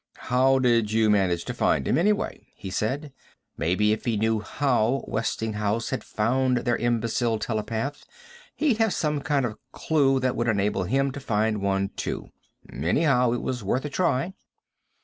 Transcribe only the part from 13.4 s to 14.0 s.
was worth a